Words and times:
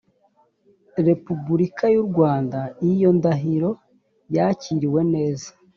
repubulika 1.07 1.85
y 1.95 1.97
u 2.01 2.05
rwanda 2.09 2.59
iyo 2.91 3.09
ndahiro 3.17 3.71
yakiriwe 4.35 5.01
neza 5.13 5.49